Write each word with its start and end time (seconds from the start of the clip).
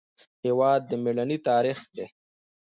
هېواد 0.45 0.81
د 0.89 0.91
میړانې 1.03 1.37
تاریخ 1.49 1.79
دی. 1.95 2.05